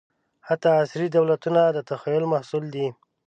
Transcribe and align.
حتی 0.47 0.69
عصري 0.81 1.07
دولتونه 1.17 1.61
د 1.69 1.77
تخیل 1.89 2.23
محصول 2.33 2.63
دي. 2.75 2.87